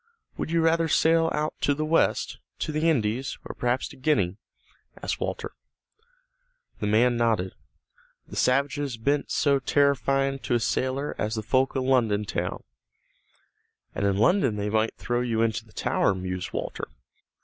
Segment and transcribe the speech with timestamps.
[0.35, 4.37] "Would you rather sail out to the west, to the Indies, or perhaps to Guiana?"
[4.99, 5.51] asked Walter.
[6.79, 7.53] The man nodded.
[8.27, 12.63] "The savages be'nt so terrifyin' to a sailor as the folk o' London town."
[13.93, 16.87] "And in London they might throw you into the Tower," mused Walter.